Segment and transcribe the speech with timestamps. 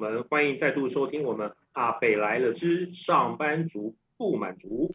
[0.00, 4.90] 我们，欢迎再度收听我们阿北来了之上班族不满足。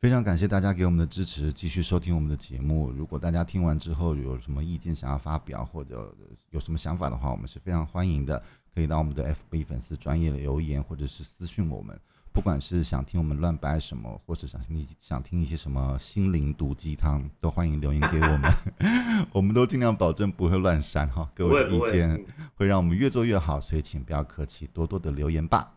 [0.00, 2.90] 非常感谢大家给我们的支持，继续收听我们的节目。
[2.90, 6.10] 如果大家听完之后有什么意见想要发表，或者
[6.52, 8.42] 有什么想法的话，我们是非常欢迎的，
[8.74, 11.94] 可以到我们的 FB 粉丝专业的留言，或者是私信我们。
[12.36, 18.52] 不管是想听我们乱掰什么，或是想听想听一些什么心灵毒鸡汤，都欢迎留言给我们，
[19.32, 21.26] 我们都尽量保证不会乱删哈。
[21.34, 25.72] 各位的意见会让我们越做越好，所以请不要客气，多多的留言吧。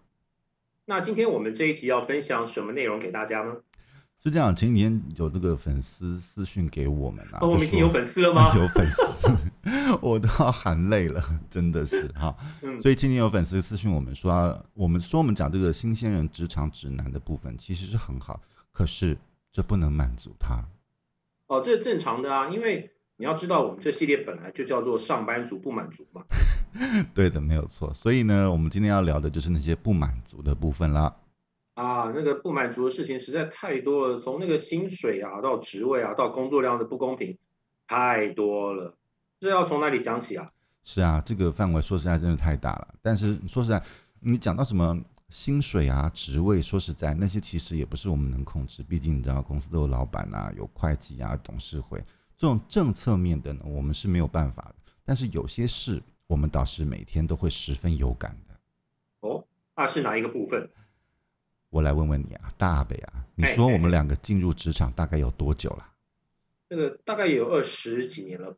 [0.84, 3.54] 那今天我们这一集要分享什么内容给大家呢？
[4.22, 8.52] 是这样，前几天有这个粉丝私讯给我们啊，哦、我们已经有粉丝了吗？
[8.60, 9.30] 有粉丝，
[10.02, 12.36] 我都要含泪了，真的是哈。
[12.62, 19.18] 嗯、所以今天有粉丝私信我们说，我们说我们讲这个新鲜人职场指南的部分其实是很好，可是
[19.52, 20.64] 这不能满足他。
[21.48, 26.24] 哦，这是正常的啊，因为你要知道，我们这系列本来就叫做上班族不满足嘛。
[27.14, 27.94] 对的，没有错。
[27.94, 31.16] 所以呢，我们今天要聊的就是那些不满足的部分了。
[31.74, 37.38] 啊，那个不满足的事情实在太多了，从那个薪水啊，到职位啊，到工作量的不公平，
[37.88, 38.96] 太多了。
[39.40, 40.52] 这要从哪里讲起啊？
[40.84, 42.96] 是啊，这个范围说实在真的太大了。
[43.02, 43.82] 但是说实在，
[44.20, 48.84] 你讲到什么薪水啊、职位，说实在，那些其实也不是我们能控制。
[48.84, 52.00] 毕竟你知道，公司都有老板啊，有会计啊，董事会
[52.36, 54.76] 这种政策面的呢，我们是没有办法的。
[55.06, 58.60] 但是有些事，我们倒是每天都会十分有感的。
[59.22, 59.46] 哦，
[59.76, 60.70] 那是哪一个部分？
[61.70, 65.86] 我来问问你啊，大北啊，你说我们两个进入职场大概有多久了？
[66.68, 68.58] 这个大概有二十几年了吧？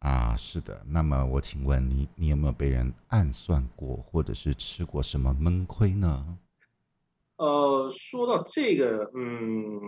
[0.00, 0.80] 啊，是的。
[0.86, 6.38] 那么我请问你，你有没有被人暗算过，或者是吃过什么闷亏呢？
[7.36, 9.80] 呃，说到这个，嗯，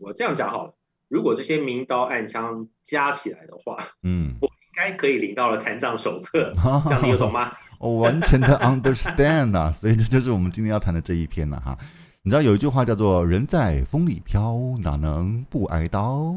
[0.00, 0.74] 我这样讲好了，
[1.08, 6.52] 如果这些明刀暗枪加起来的话，嗯，我应该可以领到了残障手册，
[6.86, 7.52] 这样你有懂吗？
[7.78, 11.76] 我完全的 understand 啊，所以这就是我们今天要谈的这一篇了哈。
[12.22, 16.34] 你知道有一句话叫做“人在风里飘，哪能不挨刀”？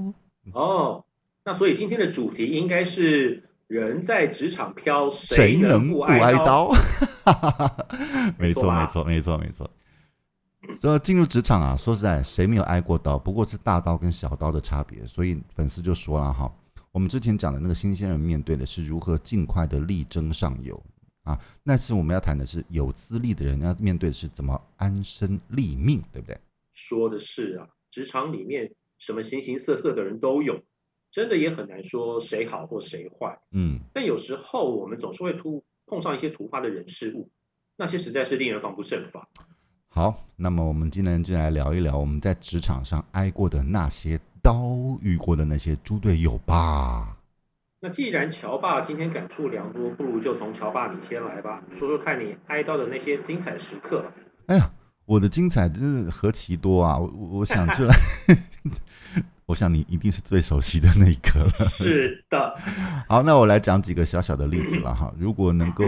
[0.52, 1.04] 哦，
[1.48, 6.70] 那所以今天的主题应该是“人在职场飘，谁能不挨刀
[8.38, 9.72] ”？没错，没错，没错，没错。
[10.82, 13.18] 这、嗯、进入职场啊，说实在，谁没有挨过刀？
[13.18, 15.08] 不过是大刀跟小刀的差别。
[15.08, 16.54] 所以粉丝就说了哈，
[16.92, 20.84] 我们之前讲的那个新鲜人面对的是如何尽快的力争上游。
[21.24, 26.38] 啊，那是我们要谈的是有资历的人要面对的是怎么安身立命，对不对？
[26.74, 30.62] 说的是啊，职场里面什么形形色色的人都有，
[31.18, 33.36] 真的也很难说谁好或谁坏。
[33.52, 37.28] 嗯，但有时候我们总是会突碰上一些突发的人事物，
[37.76, 39.28] 那些实在是令人防不胜防。
[39.88, 44.62] 好，那么我们今天就来聊一聊我们在职场上挨过的那些刀，
[45.02, 47.18] 遇过的那些猪队友吧。
[47.80, 54.14] 那既然乔爸今天感触良多，不如就从乔爸你先来吧，说说看你挨刀的那些精彩时刻吧。
[54.50, 54.70] 哎呀，
[55.08, 56.98] 我的精彩真是何其多啊！
[56.98, 57.08] 我
[57.40, 57.96] 我想出来，
[59.46, 61.50] 我想你一定是最熟悉的那一个了。
[61.72, 62.56] 是的。
[63.08, 65.14] 好，那我来讲几个小小的例子了哈。
[65.18, 65.86] 如果能够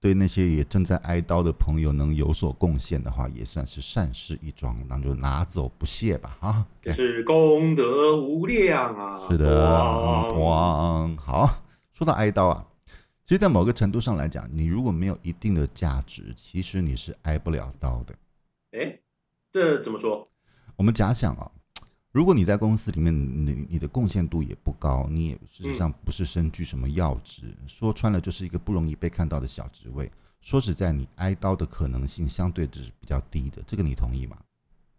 [0.00, 6.66] 对那些也正在挨刀的朋友能有所贡献的话，也算是善事一桩，那就拿走不谢吧，啊！
[6.90, 9.20] 是功德无量啊！
[9.30, 12.64] 是的，哇，好，说到挨刀啊，
[13.24, 18.12] 其实，在某个程度上来讲，你如果没有一定的价值，其实你是挨不了刀的。
[18.72, 18.98] 哎，
[19.50, 20.28] 这怎么说？
[20.76, 21.50] 我们假想啊。
[22.10, 30.10] 如果你在公司里面，你你的贡献度也不高，你也事实际上不是身居什么要职，嗯、说穿了就是一个不容易被看到的小职位。
[30.40, 34.36] 说实在，你挨刀的可能性相对是比较低的，这个你同意吗？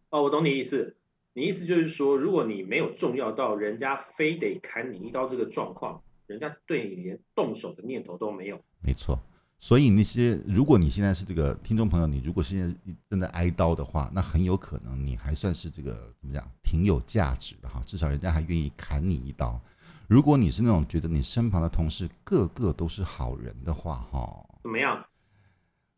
[0.10, 0.96] 哦，我懂你意思。
[1.34, 8.60] 你意思就是说，如果你没有重要到人家非得砍你一刀这个状况，人家对你连动手的念头都没有。
[8.82, 9.20] 没错。
[9.64, 19.58] 所以那些，如果你现在是这个听众朋友，你如果现在正在挨刀的话，那很有可能你还算是这个怎么讲，挺有价值的哈，至少人家还愿意砍你一刀。
[20.06, 25.02] 如果你是那种觉得你身旁的同事个个都是好人的话，哈，怎么样？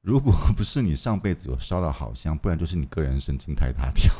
[0.01, 4.13] 如果不是你上辈子有烧到好香，不然就是你个人神经太大条。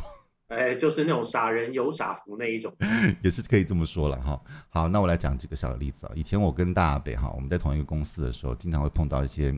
[0.56, 2.74] 哎，就是那种傻人有傻福那一种，
[3.22, 4.42] 也是可以这么说了哈。
[4.70, 6.14] 好，那我来讲几个小的例子啊。
[6.16, 9.52] 以前我跟大北哈，我们在同一个公司的时候，经常会碰到一些，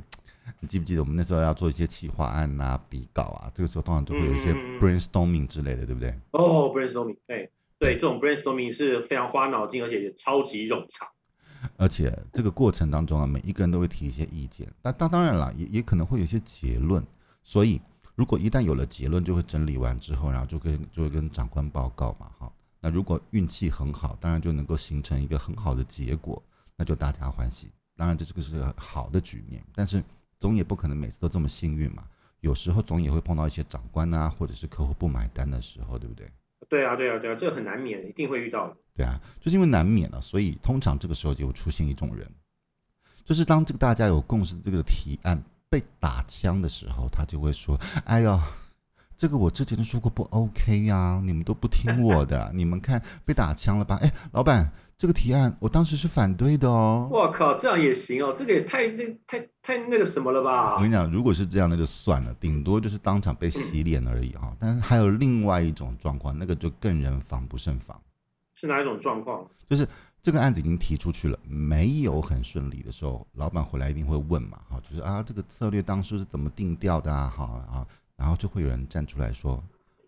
[0.60, 6.14] 你记不记得我们那时候要做一些企划案啊、比稿啊，这个时候通常都会有一些 brainstorming 之类的，对不对？
[6.32, 7.48] 哦，brainstorming，哎，
[7.78, 11.08] 对，这种 brainstorming 是非常花脑筋，而且也超级冗长。
[11.76, 17.06] 而且这个过程当中啊，每一个人都会提一些意见，但当当然了，也也可能会有一些结论，
[17.44, 17.80] 所以。
[18.18, 22.52] 如果一旦有了结论，就会整理完之后，然后就跟就会跟长官报告嘛，哈。
[22.82, 26.42] 那如果运气很好，当然就能够形成一个很好的结果，
[26.76, 27.70] 那就大家欢喜。
[27.96, 30.04] 当然这这个是好的局面，但是
[30.40, 32.08] 总也不可能每次都这么幸运嘛。
[32.40, 36.28] 有时候总也会碰到一些长官啊，或者是客户不买单的时候，对不对？
[36.70, 38.78] 对啊，对啊，对啊，这个很难免，一定会遇到的。
[38.96, 42.28] 对啊，就是因为难免了，所以通常这个时候就会出现一种人，
[43.24, 48.40] 就是当这个大家有共识这个提案被打枪的时候，他就会说：“哎呦，
[49.16, 53.98] 这个我之前都说过不 OK 呀，啊，你们都不听我的， 你们看被打枪了吧？
[54.02, 57.08] 哎，老板。”这个提案我当时是反对的哦。
[57.12, 58.34] 我靠，这样也行哦？
[58.36, 60.74] 这个也太那太太那个什么了吧？
[60.74, 64.58] 我跟你讲，如果是这样，那就算了，顶多就是当场被洗脸而已哈、嗯。
[64.60, 67.96] 但是还有另外一种状况，那个就更人防不胜防。
[68.56, 69.46] 是哪一种状况？
[69.70, 69.88] 就是
[70.22, 77.32] 这个案子已经提出去了，没有很顺利的时候，老板回来一定会问嘛，哈，就是啊，这个策略当初是怎么定调的啊？
[77.34, 77.88] 好啊，
[78.18, 79.64] 然后就会有人站出来说，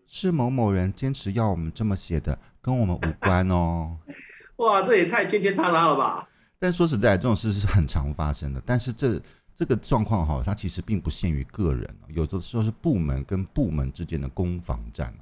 [0.06, 3.96] 是某某人坚持要我们这么写的，跟我们无关哦。
[4.56, 6.28] 哇，这也太圈圈叉叉了吧！
[6.58, 8.62] 但说实在，这种事是很常发生的。
[8.66, 9.18] 但是这
[9.56, 15.14] 这个状况哈，它其实并不限于个人，有的时候是部门跟部门之间的攻防战，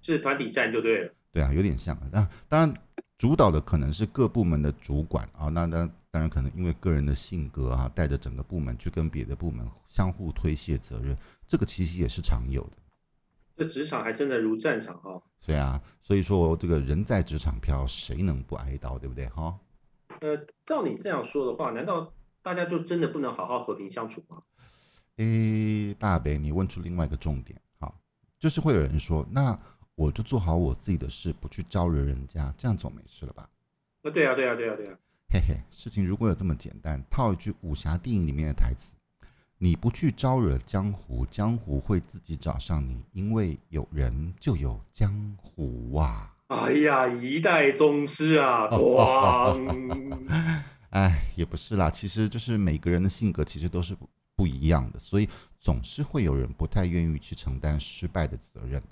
[0.00, 1.12] 是团体战就对了。
[1.32, 1.96] 对啊，有点像。
[2.10, 2.74] 那当然，
[3.20, 5.50] 主导的可能是各部门的主管啊。
[5.50, 11.14] 那那当然可能因为个人的性格啊，带着整个部门去跟别的部门相互推卸责任，
[11.46, 12.70] 这个其实也是常有的。
[13.58, 15.22] 这职场还真的如战场哈。
[15.44, 19.54] 对啊，所以说这个人在职场飘，谁能不挨刀，对不对哈？
[20.20, 24.38] 呃，照你这样说的话，难道大家就真的不能好好和平相处吗？
[25.16, 28.00] 诶，大北，你问出另外一个重点，好，
[28.38, 29.60] 就是会有人说，那
[30.00, 33.46] 我就做好我自己的事，不去招惹人家，这样总没事了吧？
[34.02, 34.96] 啊，对啊，对啊，对啊，对啊。
[35.28, 38.96] 嘿嘿，事情如果有这么简单，套一句武侠电影里面的台词。
[39.58, 46.34] 你不去招惹江湖，江湖会自己找上你，因为有人就有江湖啊！
[46.46, 50.18] 哎呀，一代宗师啊， 咣！
[50.88, 55.28] 哎，也不是啦，其实就是每个人的性格其实都是不不一样的，所以
[55.60, 58.82] 总是会有人不太愿意去承担失败的责任，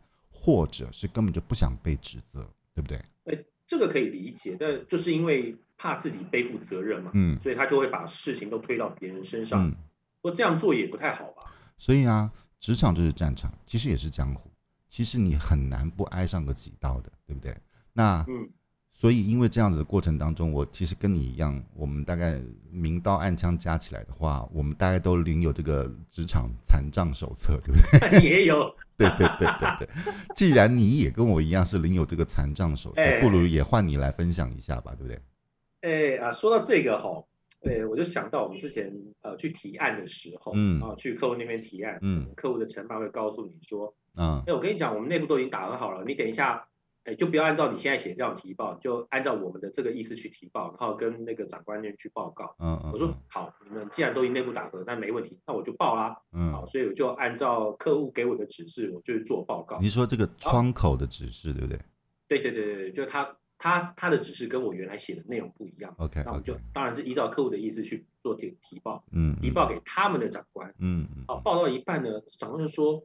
[0.49, 2.97] 或者是根本就不想被指责，对不对？
[3.25, 9.69] 哎，这个可以理解，但就是因为怕自己背负责任嘛，嗯，所以他就会把事情都推到别人身上。
[9.69, 9.77] 嗯
[10.23, 11.45] 说这样做也不太好吧？
[11.77, 14.51] 所以啊，职场就是战场，其实也是江湖。
[14.89, 17.55] 其实你很难不挨上个几刀的，对不对？
[17.93, 18.49] 那嗯，
[19.01, 22.37] 所以因为这样子的过程当中，我其实跟你一样，我们大概
[22.69, 27.81] 明刀暗枪加起来的话，我们大概都领有这个职场残障手册，对不
[28.11, 28.19] 对？
[28.29, 28.75] 也有。
[28.97, 29.89] 对对对对对。
[30.35, 36.19] 既然你也跟我一样是领有这个残障手册，欸，不如也换你来分享一下吧，对不对？
[36.19, 37.23] 哎啊，说到这个哈。
[37.61, 46.65] 对，我就想到我们之前呃去提案的时候，嗯，啊去客户那边提案，嗯，客户的承办会告诉你说，嗯，哎，我跟你讲，我们内部都已经打合好了，你等一下，
[47.09, 52.55] 哎，就不要按照你现在写这样提报，就按照我们的这个意思去提报，然后跟那个长官那边去报告。
[52.59, 56.15] 嗯嗯，我说好，你们既然都已经内部打合，那没问题，那我就报啦。
[56.33, 59.79] 嗯，好，所以我就按照客户给我的指示，我就去做报告。
[59.81, 61.79] 你说这个窗口的指示对不对？
[62.29, 63.35] 对对对对，就他。
[63.61, 73.05] 他他的指示跟我原来写的内容不一样，OK，那我就当然是依照客户的意思去做提提报，嗯，提报给他们的长官，嗯嗯，好，报到一半呢，长官就说，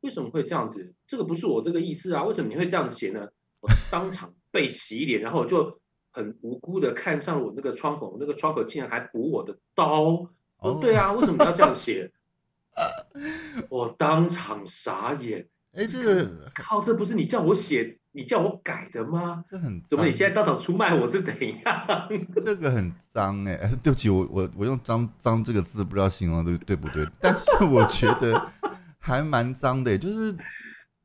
[0.00, 0.94] 为什么会这样子？
[1.06, 3.28] 这个不是我这个意思啊，为什么你会这样子写呢？
[3.60, 10.26] 我当场被洗脸，然后我就很无辜的看上我那个窗口，那个窗口竟然还补我的刀，
[10.58, 12.10] 哦，对啊，为什么要这样写？
[13.68, 17.96] 我当场傻眼，哎，这个靠，这不是你叫我写。
[18.12, 19.44] 你叫我改的吗？
[19.48, 20.04] 这很怎么？
[20.04, 22.08] 你现在当场出卖我是怎样？
[22.44, 23.76] 这个很脏哎、欸！
[23.84, 27.06] 对不起，我我我用脏脏这个字不知道形容对对不对？
[27.20, 28.50] 但是我觉得
[28.98, 30.36] 还蛮脏的、欸，就是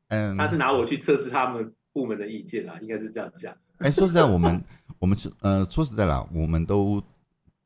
[0.08, 3.50] 嗯，他是拿我去测试他们部门的意见啦，应该是这样讲。
[3.78, 4.62] 哎、欸，说实在，我们
[4.98, 7.02] 我们是呃，说实在啦，我们都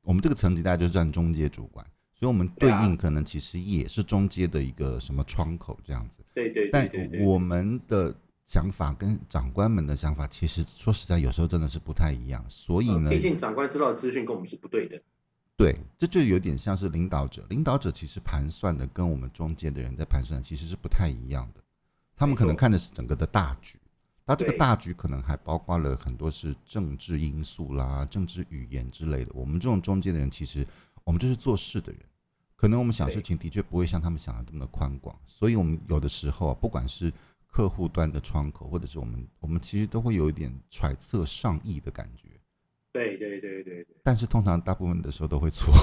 [0.02, 1.84] 我们这个层级大家就算中介主管，
[2.14, 6.22] 所以我们对应可能其实也是中介的一个什么窗口这样子。
[6.32, 8.14] 对对对，对，但我们的。
[8.46, 12.44] 想法跟长官们的想法，其实说实在，有时候真的是不太一样。
[12.48, 15.00] 所以呢，毕竟长官知道的资讯跟我们是不对的。
[15.56, 21.62] 对，这就有点像是领导者，领导者其实盘算的跟我们中间的人在盘算其实是不太一样的。
[22.16, 23.78] 他们可能看的是整个的大局，
[24.30, 29.32] 他这个大局可能还包括了很多是政治因素啦、政治语言之类的。
[29.34, 30.64] 我们这种中间的人，其实
[31.02, 32.00] 我们就是做事的人，
[32.54, 35.18] 可能我们想事情的确不会像他们想的这么的宽广。
[35.26, 37.12] 所以，我们有的时候啊，不管是
[37.48, 42.28] 客户端的窗口，或者是我们，我们其实都会有一点揣测上意的感觉。
[42.92, 43.96] 对对对对对。
[44.04, 45.74] 但是通常大部分的时候都会错。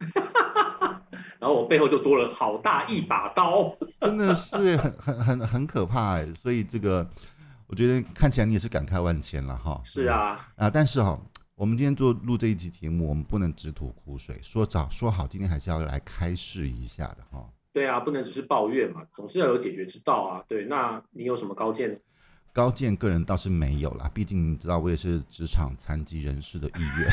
[1.38, 6.32] 然后我背后就多了好大一把刀，真的是很很很很可怕哎。
[6.32, 7.08] 所以这个，
[7.68, 9.80] 我觉得看起来你也是感慨万千了哈。
[9.84, 10.48] 是啊。
[10.56, 11.20] 啊，但是哈，
[11.54, 17.48] 我们今天做录这一集节目，我们不能只吐苦水，说早说好，今天还是要来开示一下的哈。
[17.72, 20.42] 对啊，不能只是抱怨嘛，总是要有解决之道啊。
[20.48, 22.00] 对，那你有什么高见？
[22.52, 27.08] 高见个人倒是没有啦，毕竟你知道我也是职场残疾人士的意愿。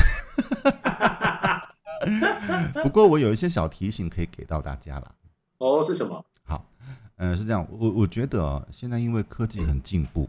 [2.82, 5.14] 不过我有一些小提醒可以给到大家啦。
[5.58, 6.24] 哦，是什么？
[6.44, 6.64] 好，
[7.16, 10.28] 嗯、呃，是这样，我我觉得现在因为科技很进步，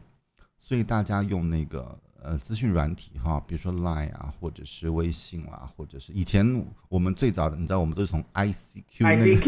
[0.68, 1.98] 所以大家用那个。
[2.20, 9.46] 呃，资讯软体哈，比如说 Line 啊，或者是微信啦、啊，或者是以前我们最早的，你知道，我们都是从 ICQ、那个、 ICQ、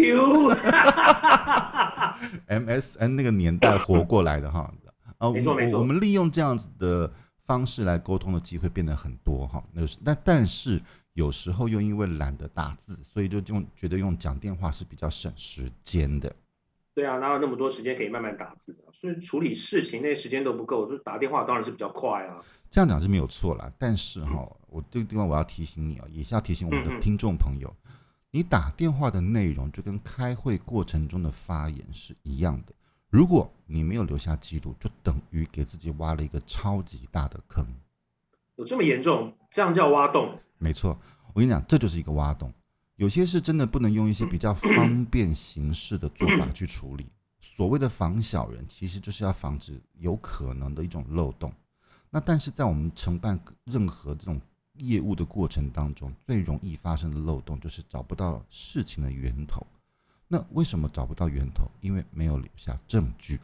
[2.48, 4.72] MSN 那个年代活过来的哈。
[5.18, 5.78] 啊，没错没错。
[5.80, 7.12] 我们利用这样子的
[7.46, 9.62] 方式来沟通的机会变得很多哈。
[9.74, 10.82] 那是，但但是
[11.14, 16.34] 有时候又因为懒得打字，所以就用觉得用讲电话是比较省时间的。
[16.94, 18.84] 对啊，哪有那么多时间可以慢慢打字的？
[18.92, 22.44] 所以处理事情那时间都不够，就打电话当然是比较快啊。
[22.70, 27.74] 这样讲是没有错啦，但是哈，我这个地方我要提醒你啊，也是要提醒我们的听众朋友，
[28.32, 32.74] 你打电话的内容就跟开会过程中的发言是一样的。
[33.10, 37.66] 如果你没有留下记录，就等于给自己挖了一个超级大的坑。
[38.56, 39.34] 有这么严重？
[39.50, 40.38] 这样叫挖洞？
[40.58, 40.96] 没错，
[41.34, 42.54] 我跟你讲，这就是一个挖洞。
[43.00, 47.06] 有些是真的不能用一些比较 方便形式的做法去处理。
[47.40, 51.50] 所谓的防小人，其实就是要防止有可能的一种漏洞。
[52.10, 54.42] 那但是在我们承办任何这种
[54.80, 59.66] 业务的过程当中，最容易发生的漏洞就是找不到事情的源头。
[60.28, 61.72] 那为什么找不到源头？
[61.80, 63.40] 因为没有留下证据。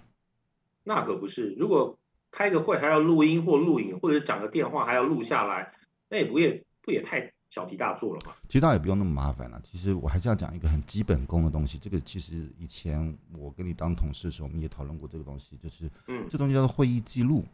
[0.84, 1.98] 那可不是，如果
[2.30, 5.74] 开个会还要录音或录影，或者讲个电话还要录下来，
[6.10, 8.34] 那也不也不也太小题大做了嘛？
[8.50, 9.62] 其实倒也不用那么麻烦了。
[9.64, 11.78] 其实我还是要讲一个很基本功的东西。
[11.78, 17.46] 这个其实以前我跟你当同事的时候，我们也讨论过这个东西，就是嗯，这东西叫做会议记录。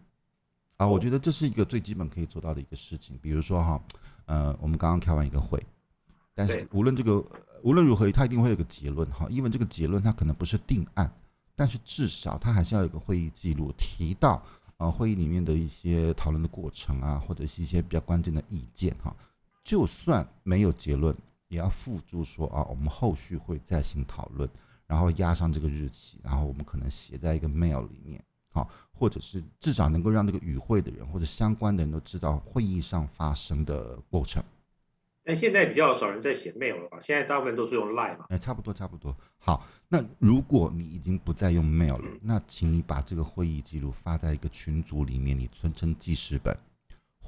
[0.78, 3.16] 啊，我觉得这是一个最基本可以做到的一个事情。
[3.22, 3.80] 比如说哈，
[4.26, 5.64] 呃，我们刚刚开完一个会，
[6.34, 7.24] 但是无论这个
[7.62, 9.28] 无论如何，它一定会有个结论哈。
[9.30, 11.14] 因为这个结论它可能不是定案，
[11.56, 14.42] 但是至少它还是要有个会议记录，提到
[14.78, 19.16] 啊会议里面的一些讨论的过程啊，或者是一些比较关键的意见哈。
[19.64, 21.16] 就算没有结论，
[21.48, 24.50] 也要付诸说啊，我们后续会再行讨论，
[24.88, 28.24] 然后压上这个日期，然后我们可能写在一个 mail 里面。
[28.54, 34.44] 好，或者是至少能够让这个与会的人或者相关的人都知道会议上发生的过程。
[35.24, 36.98] 但现在比较少人在写 mail 了吧？
[37.00, 38.26] 现在大部分都是用 line 嘛。
[38.28, 39.16] 哎，差不多差不多。
[39.38, 46.54] 好，那如果你已经不再用 mail 了，那请你把这个会议记录发在一个群组里面，你存成记事本，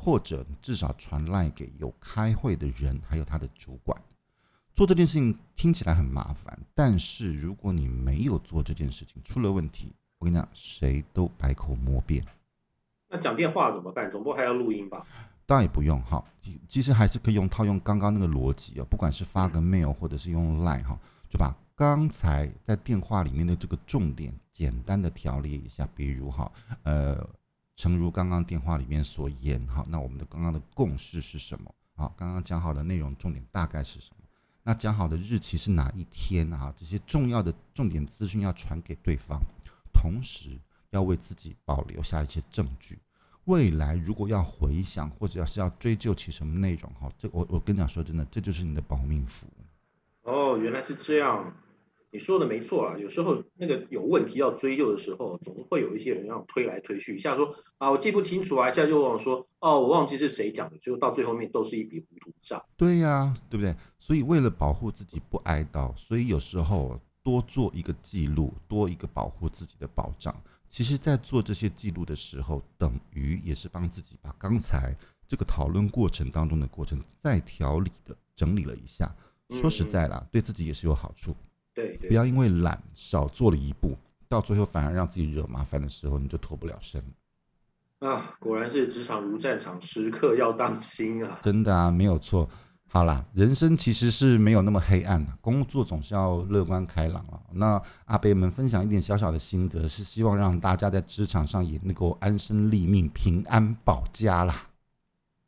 [0.04, 3.98] 或者至少传 line 给有开会的人，还有他的主管。
[4.76, 9.94] 做这件事情听起来很麻烦，但是如果你没有做这件事情，出了问题。
[10.20, 12.26] 我跟你讲，谁都百口莫辩。
[13.10, 14.10] 那讲电话怎么办？
[14.10, 15.06] 总不还要录音吧？
[15.46, 16.24] 当然也不用哈，
[16.68, 20.98] 其实还是可以用套用刚刚那个逻辑啊，不管是发个 mail 或者是用 line 哈，
[21.30, 25.88] 就把刚才在电话里面的这个重点简单的条列一下。
[25.94, 26.50] 比如哈，
[26.84, 27.18] 呃，
[27.76, 31.74] 诚如刚刚电话里面所言哈，那我们的刚刚的共识是什么？
[31.96, 34.24] 好，刚刚讲好的内容重点大概是什么？
[34.64, 36.74] 那讲好的日期是哪一天啊？
[36.78, 39.40] 这些重要的重点资讯要传给对方。
[39.94, 43.00] 同时要为自己保留下一些证据，
[43.46, 49.48] 未来如果要回想或者要是要追究起什么内容哈，这我我跟你讲说真的，这就是你的保命符。
[50.24, 51.54] 哦，原来是这样，
[52.14, 52.98] 你说的没错啊。
[52.98, 62.64] 有时候那个有问题要追究的时候，总会有一些人要推来推去，一下说啊我记不清楚啊，一下就忘了说哦我忘记是谁讲的，最后到最后面都是一笔糊涂账。
[62.78, 63.76] 对呀、啊，对不对？
[64.00, 66.98] 所以为了保护自己不挨刀，所以有时候。
[67.26, 70.36] 多做一个记录，多一个保护自己的保障。
[70.70, 74.94] 其实，在做这些记录的时候，等于也是帮自己把刚才
[75.26, 79.10] 这个讨论过程当中的过程再条理的整理了一下。
[79.52, 81.34] 说实在啦，对自己也是有好处。
[81.74, 83.98] 对，对，不要因为懒少做了一步，
[84.30, 87.04] 到最后反而让自己惹麻烦的时候，你就脱不了身。
[88.00, 91.40] 啊，果然是职场如战场，时刻要当心啊！
[91.42, 92.50] 真的啊，没有错。
[92.88, 97.40] 好啦，人生其实是没有那么黑暗的，工作总是要乐观开朗啊。
[97.52, 104.68] 那阿贝们分享一点小小的心得，是希望让大家在职场上也能够安身立命、平安保家啦。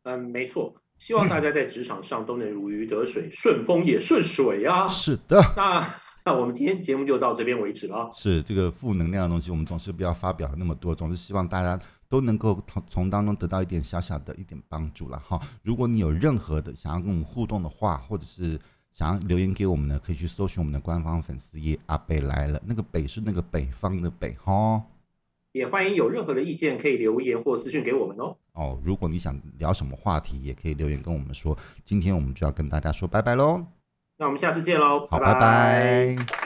[0.03, 4.87] 嗯，没错，希望大家在职场上都能如鱼得水，顺风也顺水啊。
[4.87, 5.87] 是的，那
[6.27, 8.09] 那我们今天节目就到这边为止了。
[8.15, 11.79] 是这个负能量的东西，我们总是不要发表那么多，总是希望大家
[12.09, 15.39] 都能够从从当中得到一点小小的一点帮助了哈。
[15.61, 18.59] 如果你有任何的想要跟我们互动的话，或者是
[18.91, 24.81] 想要留言给我们的，可以去搜寻我们的官方粉丝页“阿北来了”，那个北是那个北方的北哈。
[25.51, 28.35] 也欢迎有任何的意见可以留言或私讯给我们哦。
[28.53, 31.55] 哦，如果你想聊什么话题，也可以留言跟我们说。
[31.83, 33.63] 今天我们就要跟大家说拜拜喽。
[34.17, 35.07] 那我们下次见喽！
[35.11, 36.44] 好，拜拜。